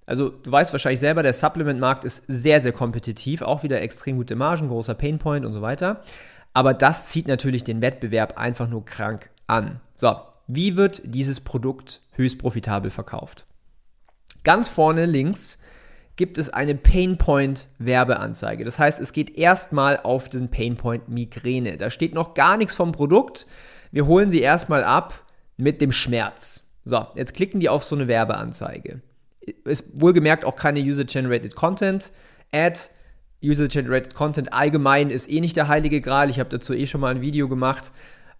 also 0.06 0.30
du 0.30 0.52
weißt 0.52 0.72
wahrscheinlich 0.72 1.00
selber, 1.00 1.24
der 1.24 1.34
Supplement-Markt 1.34 2.06
ist 2.06 2.24
sehr, 2.28 2.62
sehr 2.62 2.72
kompetitiv, 2.72 3.42
auch 3.42 3.64
wieder 3.64 3.82
extrem 3.82 4.18
gute 4.18 4.36
Margen, 4.36 4.70
großer 4.70 4.94
Painpoint 4.94 5.46
und 5.46 5.54
so 5.54 5.62
weiter. 5.62 6.02
Aber 6.54 6.74
das 6.74 7.10
zieht 7.10 7.28
natürlich 7.28 7.64
den 7.64 7.82
Wettbewerb 7.82 8.38
einfach 8.38 8.70
nur 8.70 8.86
krank 8.86 9.30
an. 9.48 9.82
So, 9.96 10.16
wie 10.48 10.78
wird 10.78 11.02
dieses 11.06 11.40
Produkt 11.40 12.02
höchst 12.12 12.40
profitabel 12.40 12.92
verkauft? 12.92 13.46
Ganz 14.44 14.68
vorne 14.68 15.06
links 15.06 15.58
gibt 16.16 16.38
es 16.38 16.50
eine 16.50 16.76
Painpoint 16.76 17.68
Werbeanzeige. 17.78 18.64
Das 18.64 18.80
heißt, 18.80 19.02
es 19.02 19.12
geht 19.12 19.38
erstmal 19.38 20.00
auf 20.00 20.30
den 20.30 20.50
Painpoint 20.50 21.10
Migräne. 21.10 21.78
Da 21.78 21.90
steht 21.90 22.14
noch 22.14 22.34
gar 22.34 22.58
nichts 22.58 22.76
vom 22.76 22.92
Produkt. 22.92 23.48
Wir 23.92 24.06
holen 24.06 24.30
sie 24.30 24.40
erstmal 24.40 24.84
ab 24.84 25.26
mit 25.58 25.82
dem 25.82 25.92
Schmerz. 25.92 26.64
So, 26.84 27.06
jetzt 27.16 27.34
klicken 27.34 27.60
die 27.60 27.70
auf 27.70 27.84
so 27.84 27.96
eine 27.96 28.08
Werbeanzeige. 28.08 29.02
Ist 29.64 30.02
wohlgemerkt 30.02 30.46
auch 30.46 30.56
keine 30.56 30.80
User-Generated 30.80 31.56
Content 31.56 32.12
Ad. 32.52 32.80
User-Generated 33.44 34.16
Content 34.16 34.54
allgemein 34.54 35.10
ist 35.10 35.30
eh 35.30 35.42
nicht 35.42 35.58
der 35.58 35.68
heilige 35.68 36.02
Gral. 36.02 36.30
Ich 36.30 36.40
habe 36.40 36.50
dazu 36.50 36.74
eh 36.74 36.88
schon 36.88 37.02
mal 37.02 37.14
ein 37.14 37.22
Video 37.22 37.50
gemacht. 37.50 37.92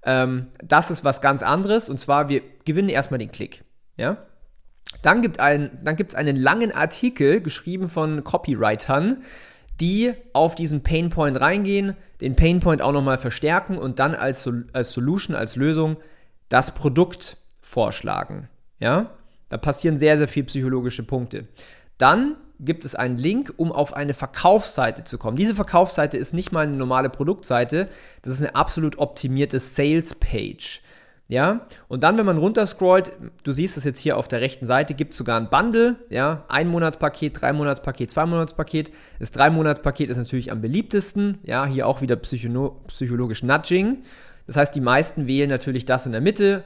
Ähm, 0.06 0.48
das 0.64 0.92
ist 0.92 1.04
was 1.04 1.20
ganz 1.20 1.42
anderes 1.44 1.90
und 1.90 2.00
zwar, 2.00 2.30
wir 2.30 2.42
gewinnen 2.64 2.90
erstmal 2.90 3.18
den 3.18 3.32
Klick. 3.32 3.64
Ja? 3.98 4.18
Dann 5.02 5.22
gibt 5.22 5.40
es 5.40 6.16
einen 6.16 6.36
langen 6.36 6.72
Artikel, 6.72 7.42
geschrieben 7.42 7.90
von 7.90 8.24
Copywritern, 8.24 9.24
die 9.82 10.14
auf 10.34 10.56
diesen 10.56 10.84
Painpoint 10.84 11.40
reingehen, 11.40 11.96
den 12.22 12.36
Painpoint 12.36 12.82
auch 12.82 12.94
nochmal 12.94 13.18
verstärken 13.18 13.78
und 13.78 14.00
dann 14.00 14.16
als, 14.16 14.50
als 14.74 14.92
Solution, 14.92 15.36
als 15.36 15.56
Lösung 15.56 15.98
das 16.50 16.72
Produkt 16.72 17.38
vorschlagen. 17.60 18.48
Ja? 18.80 19.12
Da 19.50 19.58
passieren 19.58 19.98
sehr, 19.98 20.18
sehr 20.18 20.28
viele 20.28 20.46
psychologische 20.46 21.04
Punkte. 21.04 21.48
Dann 21.98 22.38
gibt 22.60 22.86
es 22.86 22.96
einen 22.96 23.18
Link, 23.18 23.54
um 23.58 23.72
auf 23.72 23.94
eine 23.94 24.14
Verkaufsseite 24.14 25.04
zu 25.04 25.18
kommen. 25.18 25.38
Diese 25.38 25.56
Verkaufsseite 25.56 26.18
ist 26.18 26.34
nicht 26.34 26.52
mal 26.52 26.66
eine 26.66 26.76
normale 26.76 27.10
Produktseite, 27.10 27.90
das 28.22 28.34
ist 28.34 28.42
eine 28.42 28.56
absolut 28.56 28.98
optimierte 28.98 29.60
Sales 29.60 30.16
Page. 30.16 30.82
Ja, 31.28 31.66
und 31.88 32.04
dann, 32.04 32.20
wenn 32.20 32.26
man 32.28 32.38
runterscrollt, 32.38 33.12
du 33.42 33.52
siehst 33.52 33.78
es 33.78 33.84
jetzt 33.84 33.98
hier 33.98 34.16
auf 34.16 34.28
der 34.28 34.42
rechten 34.42 34.68
Seite, 34.68 34.94
gibt 34.94 35.14
es 35.14 35.18
sogar 35.18 35.40
ein 35.40 35.50
Bundle, 35.50 35.96
ja, 36.10 36.46
ein 36.50 36.68
Monatspaket, 36.68 37.42
drei 37.42 37.52
Monatspaket, 37.52 38.12
zwei 38.12 38.28
Monatspaket. 38.28 38.92
Das 39.18 39.32
drei 39.32 39.50
Monatspaket 39.50 40.12
ist 40.12 40.18
natürlich 40.18 40.52
am 40.52 40.62
beliebtesten, 40.62 41.40
ja, 41.42 41.66
hier 41.66 41.88
auch 41.88 42.02
wieder 42.02 42.16
psycholo 42.18 42.80
psychologisch 42.88 43.42
Nudging. 43.42 44.04
Das 44.46 44.56
heißt, 44.56 44.76
die 44.76 44.82
meisten 44.82 45.26
wählen 45.26 45.50
natürlich 45.50 45.86
das 45.86 46.06
in 46.06 46.12
der 46.12 46.22
Mitte. 46.22 46.64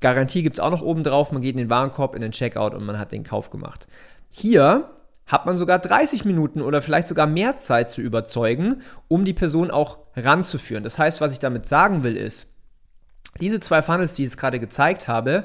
Garantie 0.00 0.42
gibt 0.42 0.56
es 0.56 0.60
auch 0.60 0.70
noch 0.70 0.82
oben 0.82 1.02
drauf, 1.02 1.30
man 1.30 1.42
geht 1.42 1.52
in 1.52 1.58
den 1.58 1.70
Warenkorb, 1.70 2.14
in 2.14 2.22
den 2.22 2.32
Checkout 2.32 2.72
und 2.72 2.86
man 2.86 2.98
hat 2.98 3.12
den 3.12 3.24
Kauf 3.24 3.50
gemacht. 3.50 3.88
Hier 4.30 4.88
hat 5.28 5.46
man 5.46 5.56
sogar 5.56 5.78
30 5.78 6.24
Minuten 6.24 6.62
oder 6.62 6.82
vielleicht 6.82 7.06
sogar 7.06 7.26
mehr 7.26 7.56
Zeit 7.56 7.90
zu 7.90 8.00
überzeugen, 8.00 8.82
um 9.06 9.24
die 9.24 9.34
Person 9.34 9.70
auch 9.70 9.98
ranzuführen. 10.16 10.82
Das 10.82 10.98
heißt, 10.98 11.20
was 11.20 11.32
ich 11.32 11.38
damit 11.38 11.66
sagen 11.66 12.02
will, 12.02 12.16
ist, 12.16 12.46
diese 13.40 13.60
zwei 13.60 13.82
Funnels, 13.82 14.14
die 14.14 14.22
ich 14.22 14.30
jetzt 14.30 14.38
gerade 14.38 14.58
gezeigt 14.58 15.06
habe, 15.06 15.44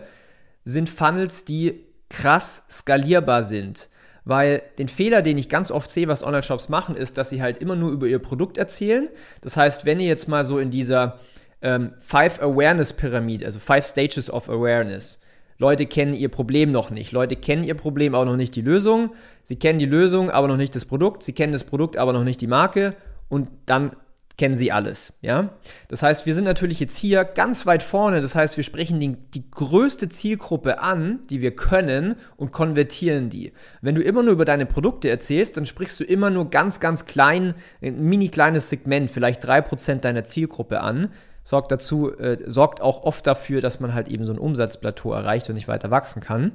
sind 0.64 0.90
Funnels, 0.90 1.44
die 1.46 1.84
krass 2.10 2.64
skalierbar 2.72 3.44
sind. 3.44 3.90
Weil 4.26 4.64
den 4.78 4.88
Fehler, 4.88 5.22
den 5.22 5.38
ich 5.38 5.50
ganz 5.50 5.70
oft 5.70 5.92
sehe, 5.92 6.08
was 6.08 6.24
Online-Shops 6.24 6.70
machen, 6.70 6.96
ist, 6.96 7.18
dass 7.18 7.30
sie 7.30 7.42
halt 7.42 7.58
immer 7.58 7.76
nur 7.76 7.92
über 7.92 8.08
ihr 8.08 8.20
Produkt 8.20 8.58
erzählen. 8.58 9.10
Das 9.42 9.58
heißt, 9.58 9.86
wenn 9.86 10.00
ihr 10.00 10.08
jetzt 10.08 10.30
mal 10.30 10.46
so 10.46 10.60
in 10.60 10.72
dieser 10.72 11.20
ähm, 11.62 11.94
Five 12.00 12.42
Awareness 12.42 12.94
Pyramide, 12.94 13.46
also 13.46 13.60
Five 13.60 13.86
Stages 13.86 14.30
of 14.32 14.50
Awareness, 14.50 15.20
Leute 15.58 15.86
kennen 15.86 16.14
ihr 16.14 16.30
Problem 16.30 16.72
noch 16.72 16.90
nicht. 16.90 17.12
Leute 17.12 17.36
kennen 17.36 17.64
ihr 17.64 17.76
Problem, 17.76 18.16
aber 18.16 18.26
noch 18.26 18.36
nicht 18.36 18.56
die 18.56 18.62
Lösung. 18.62 19.12
Sie 19.44 19.58
kennen 19.58 19.80
die 19.80 19.86
Lösung, 19.86 20.30
aber 20.30 20.48
noch 20.48 20.58
nicht 20.58 20.76
das 20.76 20.86
Produkt. 20.86 21.24
Sie 21.24 21.34
kennen 21.34 21.54
das 21.54 21.64
Produkt, 21.64 21.98
aber 21.98 22.14
noch 22.14 22.24
nicht 22.24 22.42
die 22.42 22.48
Marke. 22.48 22.96
Und 23.30 23.50
dann 23.66 23.92
kennen 24.38 24.56
sie 24.56 24.72
alles, 24.72 25.14
ja. 25.22 25.50
Das 25.90 26.02
heißt, 26.02 26.26
wir 26.26 26.34
sind 26.34 26.46
natürlich 26.46 26.80
jetzt 26.80 26.98
hier 26.98 27.24
ganz 27.24 27.66
weit 27.66 27.84
vorne. 27.84 28.20
Das 28.20 28.34
heißt, 28.34 28.58
wir 28.58 28.64
sprechen 28.64 29.00
die, 29.00 29.16
die 29.34 29.50
größte 29.50 30.10
Zielgruppe 30.10 30.80
an, 30.82 31.20
die 31.30 31.42
wir 31.42 31.56
können 31.56 32.16
und 32.36 32.52
konvertieren 32.52 33.30
die. 33.30 33.54
Wenn 33.82 33.96
du 33.96 34.02
immer 34.02 34.24
nur 34.24 34.34
über 34.34 34.46
deine 34.46 34.66
Produkte 34.66 35.10
erzählst, 35.10 35.58
dann 35.58 35.66
sprichst 35.66 36.00
du 36.00 36.04
immer 36.04 36.32
nur 36.32 36.50
ganz, 36.50 36.80
ganz 36.80 37.06
klein, 37.06 37.54
ein 37.82 38.04
mini 38.04 38.30
kleines 38.30 38.70
Segment, 38.70 39.12
vielleicht 39.12 39.46
3% 39.46 39.98
deiner 39.98 40.24
Zielgruppe 40.24 40.82
an. 40.82 41.10
Sorgt 41.44 41.72
dazu, 41.72 42.16
äh, 42.18 42.38
sorgt 42.46 42.82
auch 42.82 43.04
oft 43.04 43.28
dafür, 43.28 43.62
dass 43.62 43.80
man 43.80 43.94
halt 43.94 44.08
eben 44.08 44.26
so 44.26 44.34
ein 44.34 44.40
Umsatzplateau 44.40 45.14
erreicht 45.14 45.50
und 45.50 45.56
nicht 45.56 45.68
weiter 45.68 45.92
wachsen 45.92 46.22
kann. 46.22 46.54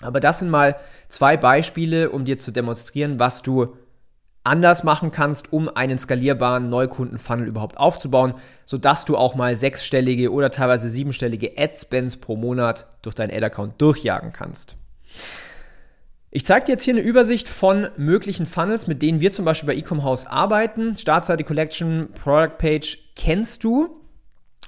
Aber 0.00 0.20
das 0.20 0.40
sind 0.40 0.50
mal 0.50 0.76
zwei 1.08 1.36
Beispiele, 1.36 2.10
um 2.10 2.24
dir 2.24 2.38
zu 2.38 2.50
demonstrieren, 2.50 3.18
was 3.18 3.42
du 3.42 3.76
anders 4.44 4.84
machen 4.84 5.10
kannst, 5.10 5.52
um 5.52 5.74
einen 5.74 5.98
skalierbaren 5.98 6.68
Neukundenfunnel 6.68 7.48
überhaupt 7.48 7.78
aufzubauen, 7.78 8.34
sodass 8.66 9.04
du 9.06 9.16
auch 9.16 9.34
mal 9.34 9.56
sechsstellige 9.56 10.30
oder 10.30 10.50
teilweise 10.50 10.88
siebenstellige 10.88 11.52
Ad-Spends 11.56 12.18
pro 12.18 12.36
Monat 12.36 12.86
durch 13.02 13.14
deinen 13.14 13.34
Ad-Account 13.34 13.80
durchjagen 13.80 14.32
kannst. 14.32 14.76
Ich 16.30 16.44
zeige 16.44 16.66
dir 16.66 16.72
jetzt 16.72 16.82
hier 16.82 16.94
eine 16.94 17.02
Übersicht 17.02 17.48
von 17.48 17.88
möglichen 17.96 18.44
Funnels, 18.44 18.86
mit 18.86 19.00
denen 19.02 19.20
wir 19.20 19.30
zum 19.30 19.44
Beispiel 19.44 19.68
bei 19.68 19.76
Ecom 19.76 20.02
House 20.02 20.26
arbeiten. 20.26 20.98
Startseite, 20.98 21.44
Collection, 21.44 22.08
Product 22.12 22.58
Page 22.58 22.98
kennst 23.14 23.64
du. 23.64 24.03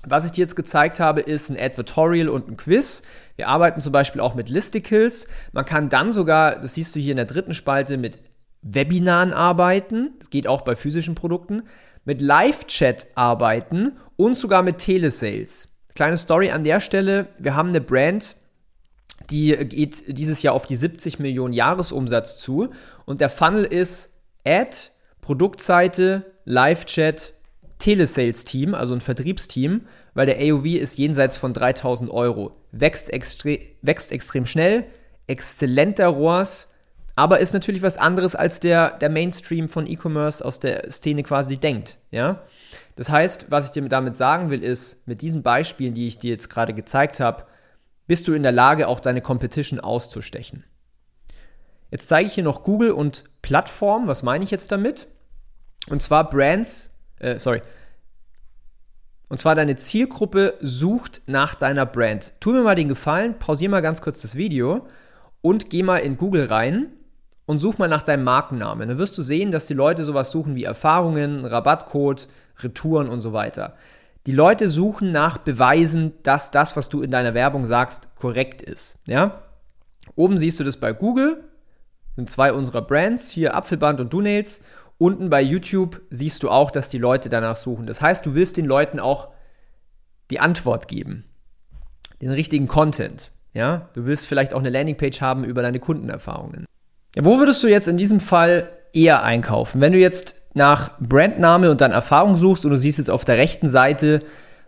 Was 0.09 0.25
ich 0.25 0.31
dir 0.31 0.43
jetzt 0.43 0.57
gezeigt 0.57 1.01
habe, 1.01 1.21
ist 1.21 1.51
ein 1.51 1.59
Advertorial 1.59 2.29
und 2.29 2.49
ein 2.49 2.57
Quiz. 2.57 3.03
Wir 3.35 3.49
arbeiten 3.49 3.81
zum 3.81 3.93
Beispiel 3.93 4.21
auch 4.21 4.35
mit 4.35 4.49
Listicles. 4.49 5.27
Man 5.53 5.65
kann 5.65 5.89
dann 5.89 6.13
sogar, 6.13 6.61
das 6.61 6.75
siehst 6.75 6.95
du 6.95 7.01
hier 7.01 7.11
in 7.11 7.17
der 7.17 7.27
dritten 7.27 7.55
Spalte, 7.55 7.97
mit 7.97 8.21
Webinaren 8.63 9.33
arbeiten, 9.33 10.15
das 10.19 10.31
geht 10.31 10.49
auch 10.49 10.63
bei 10.63 10.75
physischen 10.77 11.15
Produkten, 11.15 11.63
mit 12.05 12.21
Live-Chat 12.21 13.09
arbeiten 13.15 13.93
und 14.17 14.37
sogar 14.37 14.63
mit 14.63 14.79
Telesales. 14.79 15.69
Kleine 15.95 16.17
Story 16.17 16.51
an 16.51 16.65
der 16.65 16.81
Stelle, 16.81 17.29
wir 17.39 17.55
haben 17.55 17.71
eine 17.71 17.81
Brand, 17.81 18.37
die 19.31 19.53
geht 19.53 20.05
dieses 20.19 20.43
Jahr 20.43 20.55
auf 20.55 20.67
die 20.67 20.77
70 20.77 21.19
Millionen 21.19 21.53
Jahresumsatz 21.53 22.39
zu 22.39 22.71
und 23.07 23.21
der 23.21 23.31
Funnel 23.31 23.65
ist 23.65 24.11
Ad, 24.47 24.77
Produktseite, 25.21 26.25
Live-Chat, 26.45 27.35
Telesales-Team, 27.79 28.75
also 28.75 28.95
ein 28.95 29.01
Vertriebsteam, 29.01 29.83
weil 30.15 30.27
der 30.27 30.39
AOV 30.39 30.65
ist 30.67 30.99
jenseits 30.99 31.37
von 31.37 31.53
3000 31.53 32.11
Euro. 32.11 32.57
Wächst, 32.73 33.13
extre 33.13 33.61
wächst 33.83 34.13
extrem 34.13 34.47
schnell, 34.47 34.85
exzellenter 35.27 36.09
ROAS, 36.09 36.69
aber 37.17 37.41
ist 37.41 37.55
natürlich 37.55 37.83
was 37.83 37.97
anderes, 37.97 38.35
als 38.35 38.61
der, 38.61 38.91
der 38.99 39.09
Mainstream 39.09 39.69
von 39.69 39.87
E-Commerce 39.87 40.45
aus 40.45 40.61
der 40.61 40.91
Szene 40.91 41.23
quasi 41.23 41.57
denkt. 41.57 41.99
Ja? 42.11 42.43
Das 42.97 43.11
heißt, 43.11 43.47
was 43.51 43.67
ich 43.67 43.71
dir 43.73 43.87
damit 43.89 44.17
sagen 44.17 44.51
will, 44.51 44.63
ist, 44.63 45.07
mit 45.07 45.23
diesen 45.23 45.43
Beispielen, 45.43 45.95
die 45.95 46.09
ich 46.09 46.19
dir 46.19 46.31
jetzt 46.31 46.51
gerade 46.51 46.75
gezeigt 46.75 47.21
habe, 47.21 47.45
bist 48.07 48.29
du 48.29 48.35
in 48.35 48.43
der 48.43 48.53
Lage, 48.53 48.89
auch 48.89 49.01
deine 49.01 49.21
Competition 49.21 49.81
auszustechen. 49.81 50.65
Jetzt 51.91 52.09
zeige 52.09 52.27
ich 52.27 52.35
hier 52.35 52.45
noch 52.45 52.63
Google 52.63 52.91
und 52.91 53.25
Plattform. 53.43 54.07
Was 54.07 54.23
meine 54.23 54.45
ich 54.45 54.51
jetzt 54.51 54.73
damit? 54.73 55.07
Und 55.89 56.03
zwar 56.03 56.29
Brands, 56.29 56.91
äh, 57.19 57.39
sorry. 57.39 57.63
Und 59.29 59.39
zwar 59.39 59.55
deine 59.55 59.77
Zielgruppe 59.77 60.55
sucht 60.61 61.23
nach 61.27 61.55
deiner 61.55 61.85
Brand. 61.85 62.35
Tu 62.39 62.53
mir 62.53 62.63
mal 62.63 62.77
den 62.77 62.89
Gefallen, 62.89 63.39
pausiere 63.39 63.71
mal 63.71 63.83
ganz 63.83 64.01
kurz 64.01 64.23
das 64.23 64.37
Video 64.37 64.87
und 65.41 65.69
geh 65.69 65.83
mal 65.83 65.99
in 65.99 66.17
Google 66.17 66.47
rein 66.47 66.89
und 67.45 67.59
such 67.59 67.79
mal 67.79 67.89
nach 67.89 68.03
deinem 68.03 68.25
Markennamen. 68.25 68.89
Dann 68.89 68.99
wirst 68.99 69.19
du 69.19 69.23
sehen, 69.23 69.51
dass 69.51 69.67
die 69.67 69.75
Leute 69.75 70.05
sowas 70.05 70.31
suchen 70.31 70.55
wie 70.55 70.65
Erfahrungen, 70.65 71.45
Rabattcode, 71.45 72.29
Retouren 72.59 73.09
und 73.09 73.21
so 73.21 73.33
weiter. 73.33 73.75
Die 74.27 74.33
Leute 74.33 74.69
suchen 74.69 75.13
nach 75.13 75.39
Beweisen, 75.39 76.13
dass 76.23 76.51
das, 76.51 76.77
was 76.77 76.89
du 76.89 77.03
in 77.03 77.11
deiner 77.13 77.35
Werbung 77.35 77.65
sagst, 77.65 78.09
korrekt 78.17 78.63
ist. 78.63 78.99
Ja? 79.07 79.43
Oben 80.17 80.39
siehst 80.39 80.59
du 80.59 80.65
das 80.65 80.77
bei 80.77 80.93
Google, 80.93 81.45
sind 82.17 82.31
zwei 82.31 82.53
unserer 82.53 82.83
Brands, 82.83 83.31
hier 83.31 83.55
Apfelband 83.55 84.01
und 84.01 84.13
Dunails. 84.13 84.63
Unten 84.99 85.29
bei 85.29 85.43
YouTube 85.43 86.01
siehst 86.11 86.43
du 86.43 86.51
auch, 86.51 86.71
dass 86.71 86.89
die 86.89 86.99
Leute 86.99 87.29
danach 87.29 87.57
suchen. 87.57 87.87
Das 87.87 88.01
heißt, 88.01 88.25
du 88.25 88.35
willst 88.35 88.57
den 88.57 88.65
Leuten 88.65 88.99
auch 88.99 89.29
die 90.31 90.41
Antwort 90.41 90.89
geben, 90.89 91.25
den 92.23 92.31
richtigen 92.31 92.67
Content. 92.67 93.31
Ja? 93.53 93.89
Du 93.95 94.07
willst 94.07 94.27
vielleicht 94.27 94.55
auch 94.55 94.61
eine 94.61 94.71
Landingpage 94.71 95.21
haben 95.21 95.45
über 95.45 95.63
deine 95.63 95.81
Kundenerfahrungen. 95.81 96.67
Ja, 97.15 97.25
wo 97.25 97.39
würdest 97.39 97.63
du 97.63 97.69
jetzt 97.69 97.89
in 97.89 97.97
diesem 97.97 98.21
Fall 98.21 98.71
eher 98.93 99.23
einkaufen? 99.23 99.81
Wenn 99.81 99.93
du 99.93 99.99
jetzt 99.99 100.43
nach 100.55 100.93
Brandname 100.99 101.71
und 101.71 101.81
dann 101.83 101.93
Erfahrung 101.93 102.37
suchst 102.37 102.65
und 102.65 102.71
du 102.71 102.79
siehst 102.79 102.99
jetzt 102.99 103.11
auf 103.11 103.25
der 103.25 103.37
rechten 103.37 103.69
Seite 103.69 104.23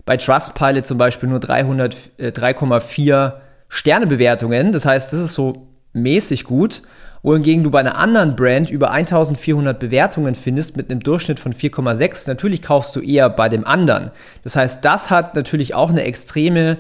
bei 0.05 0.17
Trustpilot 0.17 0.85
zum 0.85 0.99
Beispiel 0.99 1.29
nur 1.29 1.39
3,4 1.39 3.27
äh, 3.27 3.33
Sternebewertungen, 3.69 4.73
das 4.73 4.85
heißt, 4.85 5.13
das 5.13 5.21
ist 5.21 5.35
so 5.35 5.69
mäßig 6.03 6.45
gut, 6.45 6.83
wohingegen 7.23 7.65
du 7.65 7.71
bei 7.71 7.81
einer 7.81 7.99
anderen 7.99 8.37
Brand 8.37 8.71
über 8.71 8.91
1400 8.91 9.79
Bewertungen 9.79 10.35
findest 10.35 10.77
mit 10.77 10.91
einem 10.91 11.01
Durchschnitt 11.01 11.41
von 11.41 11.53
4,6, 11.53 12.29
natürlich 12.29 12.63
kaufst 12.63 12.95
du 12.97 13.01
eher 13.01 13.29
bei 13.29 13.49
dem 13.49 13.67
anderen. 13.67 14.11
Das 14.45 14.57
heißt, 14.57 14.85
das 14.85 15.11
hat 15.11 15.35
natürlich 15.35 15.75
auch 15.75 15.91
eine 15.91 16.05
extreme 16.05 16.79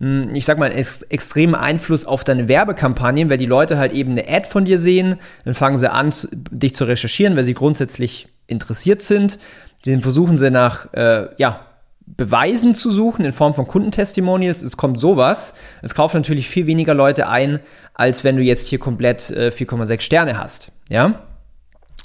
hm, 0.00 0.34
ich 0.34 0.46
sag 0.46 0.58
mal, 0.58 0.72
ex 0.72 1.02
extremen 1.02 1.54
Einfluss 1.54 2.06
auf 2.06 2.24
deine 2.24 2.48
Werbekampagnen, 2.48 3.28
weil 3.30 3.38
die 3.38 3.46
Leute 3.46 3.78
halt 3.78 3.92
eben 3.92 4.12
eine 4.12 4.26
Ad 4.28 4.48
von 4.48 4.64
dir 4.64 4.78
sehen, 4.78 5.16
dann 5.44 5.54
fangen 5.54 5.76
sie 5.76 5.92
an, 5.92 6.10
dich 6.32 6.74
zu 6.74 6.84
recherchieren, 6.84 7.36
weil 7.36 7.44
sie 7.44 7.54
grundsätzlich 7.54 8.28
interessiert 8.46 9.02
sind. 9.02 9.38
Dann 9.84 10.00
versuchen 10.00 10.36
sie 10.36 10.50
nach, 10.50 10.92
äh, 10.94 11.28
ja, 11.36 11.60
Beweisen 12.06 12.74
zu 12.74 12.90
suchen 12.90 13.24
in 13.24 13.32
Form 13.32 13.54
von 13.54 13.66
Kundentestimonials. 13.66 14.62
Es 14.62 14.76
kommt 14.76 14.98
sowas. 14.98 15.54
Es 15.82 15.94
kaufen 15.94 16.18
natürlich 16.18 16.48
viel 16.48 16.66
weniger 16.66 16.94
Leute 16.94 17.28
ein, 17.28 17.60
als 17.94 18.24
wenn 18.24 18.36
du 18.36 18.42
jetzt 18.42 18.68
hier 18.68 18.78
komplett 18.78 19.30
äh, 19.30 19.52
4,6 19.54 20.00
Sterne 20.00 20.38
hast. 20.38 20.72
Ja? 20.88 21.22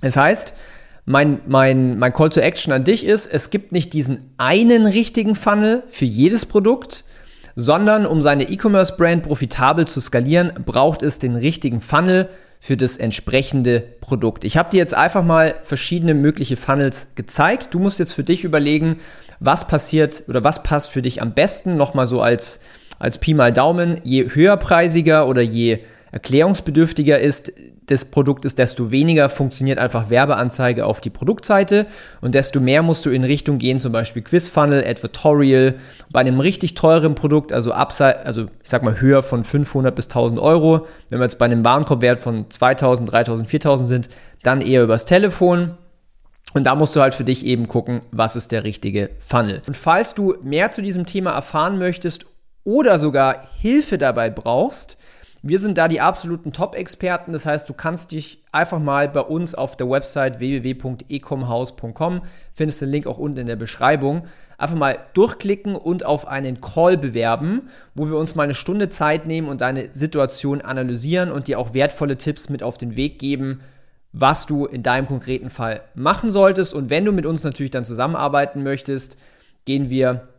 Das 0.01 0.15
heißt, 0.15 0.53
mein, 1.05 1.39
mein, 1.45 1.97
mein 1.97 2.13
Call 2.13 2.29
to 2.29 2.39
Action 2.39 2.73
an 2.73 2.83
dich 2.83 3.05
ist, 3.05 3.27
es 3.27 3.49
gibt 3.49 3.71
nicht 3.71 3.93
diesen 3.93 4.33
einen 4.37 4.85
richtigen 4.85 5.35
Funnel 5.35 5.83
für 5.87 6.05
jedes 6.05 6.45
Produkt, 6.45 7.03
sondern 7.55 8.05
um 8.05 8.21
seine 8.21 8.49
E-Commerce-Brand 8.49 9.23
profitabel 9.23 9.85
zu 9.87 10.01
skalieren, 10.01 10.51
braucht 10.65 11.03
es 11.03 11.19
den 11.19 11.35
richtigen 11.35 11.79
Funnel 11.79 12.29
für 12.59 12.75
das 12.75 12.97
entsprechende 12.97 13.81
Produkt. 14.01 14.43
Ich 14.43 14.57
habe 14.57 14.71
dir 14.71 14.77
jetzt 14.77 14.95
einfach 14.95 15.23
mal 15.23 15.55
verschiedene 15.63 16.15
mögliche 16.15 16.57
Funnels 16.57 17.09
gezeigt. 17.13 17.73
Du 17.73 17.79
musst 17.79 17.99
jetzt 17.99 18.13
für 18.13 18.23
dich 18.23 18.43
überlegen, 18.43 18.99
was 19.39 19.67
passiert 19.67 20.23
oder 20.27 20.43
was 20.43 20.63
passt 20.63 20.89
für 20.89 21.01
dich 21.01 21.21
am 21.21 21.33
besten. 21.33 21.77
Nochmal 21.77 22.07
so 22.07 22.21
als, 22.21 22.59
als 22.99 23.17
Pi 23.17 23.33
mal 23.33 23.51
Daumen. 23.51 24.01
Je 24.03 24.29
höherpreisiger 24.33 25.27
oder 25.27 25.41
je 25.41 25.79
erklärungsbedürftiger 26.11 27.19
ist 27.19 27.51
des 27.89 28.05
Produktes, 28.05 28.55
desto 28.55 28.91
weniger 28.91 29.29
funktioniert 29.29 29.79
einfach 29.79 30.09
Werbeanzeige 30.09 30.85
auf 30.85 31.01
die 31.01 31.09
Produktseite 31.09 31.85
und 32.21 32.35
desto 32.35 32.59
mehr 32.59 32.81
musst 32.81 33.05
du 33.05 33.09
in 33.09 33.23
Richtung 33.23 33.57
gehen, 33.57 33.79
zum 33.79 33.91
Beispiel 33.91 34.21
Quizfunnel, 34.23 34.83
Advertorial. 34.87 35.75
Bei 36.11 36.21
einem 36.21 36.39
richtig 36.39 36.73
teuren 36.73 37.15
Produkt, 37.15 37.53
also 37.53 37.73
Upside, 37.73 38.25
also 38.25 38.43
ich 38.63 38.69
sag 38.69 38.83
mal 38.83 38.99
höher 38.99 39.23
von 39.23 39.43
500 39.43 39.95
bis 39.95 40.05
1000 40.05 40.39
Euro, 40.39 40.87
wenn 41.09 41.19
wir 41.19 41.25
jetzt 41.25 41.37
bei 41.37 41.45
einem 41.45 41.63
Warenkorbwert 41.63 42.21
von 42.21 42.49
2000, 42.49 43.11
3000, 43.11 43.49
4000 43.49 43.89
sind, 43.89 44.09
dann 44.41 44.61
eher 44.61 44.83
übers 44.83 45.05
Telefon. 45.05 45.77
Und 46.55 46.63
da 46.63 46.73
musst 46.73 46.95
du 46.95 47.01
halt 47.01 47.13
für 47.13 47.25
dich 47.25 47.45
eben 47.45 47.67
gucken, 47.67 47.99
was 48.11 48.37
ist 48.37 48.53
der 48.53 48.63
richtige 48.63 49.09
Funnel. 49.19 49.61
Und 49.67 49.75
falls 49.75 50.15
du 50.15 50.35
mehr 50.41 50.71
zu 50.71 50.81
diesem 50.81 51.05
Thema 51.05 51.31
erfahren 51.31 51.77
möchtest 51.77 52.27
oder 52.63 52.97
sogar 52.97 53.49
Hilfe 53.57 53.97
dabei 53.97 54.29
brauchst, 54.29 54.97
wir 55.41 55.59
sind 55.59 55.77
da 55.77 55.89
die 55.89 55.99
absoluten 55.99 56.53
Top-Experten. 56.53 57.33
Das 57.33 57.45
heißt, 57.45 57.67
du 57.67 57.73
kannst 57.73 58.13
dich 58.13 58.41
einfach 58.53 58.79
mal 58.79 59.09
bei 59.09 59.19
uns 59.19 59.53
auf 59.53 59.75
der 59.75 59.89
Website 59.89 60.39
www.ecomhaus.com, 60.39 62.21
findest 62.53 62.81
den 62.81 62.89
Link 62.89 63.05
auch 63.05 63.17
unten 63.17 63.39
in 63.39 63.47
der 63.47 63.57
Beschreibung, 63.57 64.23
einfach 64.57 64.77
mal 64.77 64.97
durchklicken 65.13 65.75
und 65.75 66.05
auf 66.05 66.25
einen 66.25 66.61
Call 66.61 66.97
bewerben, 66.97 67.69
wo 67.95 68.07
wir 68.07 68.15
uns 68.15 68.33
mal 68.35 68.43
eine 68.43 68.53
Stunde 68.53 68.87
Zeit 68.87 69.27
nehmen 69.27 69.49
und 69.49 69.59
deine 69.59 69.89
Situation 69.93 70.61
analysieren 70.61 71.33
und 71.33 71.49
dir 71.49 71.59
auch 71.59 71.73
wertvolle 71.73 72.15
Tipps 72.15 72.47
mit 72.47 72.63
auf 72.63 72.77
den 72.77 72.95
Weg 72.95 73.19
geben, 73.19 73.59
was 74.17 74.45
du 74.45 74.65
in 74.65 74.81
deinem 74.81 75.07
konkreten 75.07 75.49
Fall 75.49 75.81
machen 75.93 76.31
solltest. 76.31 76.73
Und 76.73 76.89
wenn 76.89 77.03
du 77.03 77.11
mit 77.11 77.25
uns 77.25 77.43
natürlich 77.43 77.71
dann 77.71 77.83
zusammenarbeiten 77.83 78.63
möchtest, 78.63 79.17
gehen 79.65 79.89
wir 79.89 80.29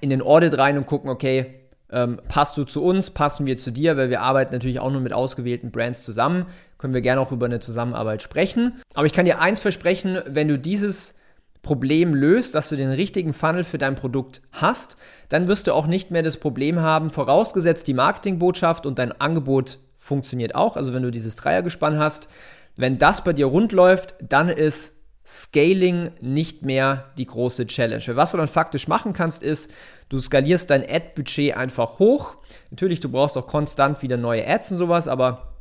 in 0.00 0.10
den 0.10 0.22
Audit 0.22 0.56
rein 0.56 0.78
und 0.78 0.86
gucken, 0.86 1.10
okay, 1.10 1.46
ähm, 1.90 2.20
passt 2.28 2.56
du 2.56 2.62
zu 2.62 2.84
uns, 2.84 3.10
passen 3.10 3.46
wir 3.46 3.56
zu 3.56 3.72
dir, 3.72 3.96
weil 3.96 4.08
wir 4.08 4.20
arbeiten 4.20 4.54
natürlich 4.54 4.78
auch 4.78 4.92
nur 4.92 5.00
mit 5.00 5.12
ausgewählten 5.12 5.72
Brands 5.72 6.04
zusammen. 6.04 6.46
Können 6.76 6.94
wir 6.94 7.00
gerne 7.00 7.20
auch 7.20 7.32
über 7.32 7.46
eine 7.46 7.58
Zusammenarbeit 7.58 8.22
sprechen. 8.22 8.80
Aber 8.94 9.06
ich 9.06 9.12
kann 9.12 9.24
dir 9.24 9.40
eins 9.40 9.58
versprechen, 9.58 10.20
wenn 10.26 10.46
du 10.46 10.56
dieses 10.56 11.14
Problem 11.62 12.14
löst, 12.14 12.54
dass 12.54 12.68
du 12.68 12.76
den 12.76 12.90
richtigen 12.90 13.32
Funnel 13.32 13.64
für 13.64 13.78
dein 13.78 13.96
Produkt 13.96 14.42
hast, 14.52 14.96
dann 15.28 15.48
wirst 15.48 15.66
du 15.66 15.72
auch 15.72 15.88
nicht 15.88 16.12
mehr 16.12 16.22
das 16.22 16.36
Problem 16.36 16.80
haben, 16.80 17.10
vorausgesetzt 17.10 17.88
die 17.88 17.94
Marketingbotschaft 17.94 18.86
und 18.86 19.00
dein 19.00 19.10
Angebot 19.20 19.80
funktioniert 19.96 20.54
auch. 20.54 20.76
Also 20.76 20.94
wenn 20.94 21.02
du 21.02 21.10
dieses 21.10 21.34
Dreiergespann 21.34 21.98
hast, 21.98 22.28
wenn 22.78 22.96
das 22.96 23.24
bei 23.24 23.32
dir 23.32 23.46
rund 23.46 23.72
läuft, 23.72 24.14
dann 24.22 24.48
ist 24.48 24.94
Scaling 25.26 26.12
nicht 26.20 26.62
mehr 26.62 27.10
die 27.18 27.26
große 27.26 27.66
Challenge. 27.66 28.16
Was 28.16 28.30
du 28.30 28.38
dann 28.38 28.48
faktisch 28.48 28.86
machen 28.86 29.12
kannst, 29.12 29.42
ist, 29.42 29.70
du 30.08 30.18
skalierst 30.20 30.70
dein 30.70 30.88
Ad-Budget 30.88 31.56
einfach 31.56 31.98
hoch. 31.98 32.36
Natürlich, 32.70 33.00
du 33.00 33.10
brauchst 33.10 33.36
auch 33.36 33.48
konstant 33.48 34.00
wieder 34.00 34.16
neue 34.16 34.46
Ads 34.48 34.70
und 34.70 34.78
sowas, 34.78 35.08
aber 35.08 35.56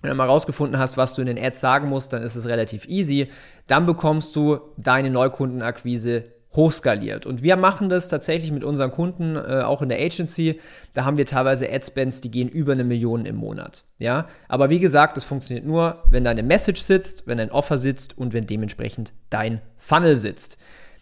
wenn 0.00 0.10
du 0.10 0.16
mal 0.16 0.26
rausgefunden 0.26 0.80
hast, 0.80 0.96
was 0.96 1.12
du 1.12 1.20
in 1.20 1.28
den 1.28 1.38
Ads 1.38 1.60
sagen 1.60 1.88
musst, 1.88 2.14
dann 2.14 2.22
ist 2.22 2.36
es 2.36 2.46
relativ 2.46 2.86
easy. 2.86 3.30
Dann 3.66 3.84
bekommst 3.84 4.34
du 4.34 4.58
deine 4.78 5.10
Neukundenakquise 5.10 6.24
hochskaliert. 6.54 7.26
Und 7.26 7.42
wir 7.42 7.56
machen 7.56 7.88
das 7.88 8.08
tatsächlich 8.08 8.52
mit 8.52 8.64
unseren 8.64 8.90
Kunden, 8.90 9.36
äh, 9.36 9.62
auch 9.62 9.82
in 9.82 9.88
der 9.88 10.00
Agency. 10.00 10.60
Da 10.92 11.04
haben 11.04 11.16
wir 11.16 11.26
teilweise 11.26 11.70
Adspends, 11.70 12.20
die 12.20 12.30
gehen 12.30 12.48
über 12.48 12.72
eine 12.72 12.84
Million 12.84 13.24
im 13.24 13.36
Monat. 13.36 13.84
Ja, 13.98 14.26
aber 14.48 14.70
wie 14.70 14.80
gesagt, 14.80 15.16
das 15.16 15.24
funktioniert 15.24 15.66
nur, 15.66 16.02
wenn 16.10 16.24
deine 16.24 16.42
Message 16.42 16.82
sitzt, 16.82 17.26
wenn 17.26 17.38
dein 17.38 17.50
Offer 17.50 17.78
sitzt 17.78 18.18
und 18.18 18.32
wenn 18.32 18.46
dementsprechend 18.46 19.12
dein 19.30 19.60
Funnel 19.78 20.16
sitzt. 20.16 20.58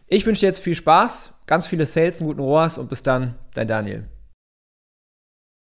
Ich 0.07 0.27
wünsche 0.27 0.41
dir 0.41 0.47
jetzt 0.47 0.61
viel 0.61 0.75
Spaß, 0.75 1.35
ganz 1.47 1.67
viele 1.67 1.87
Sales, 1.87 2.21
einen 2.21 2.29
guten 2.29 2.41
ROAS 2.41 2.79
und 2.79 2.89
bis 2.89 3.03
dann, 3.03 3.35
dein 3.55 3.69
Daniel. 3.69 4.05